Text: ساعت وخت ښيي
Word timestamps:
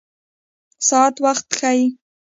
ساعت 0.87 1.15
وخت 1.23 1.47
ښيي 1.57 1.83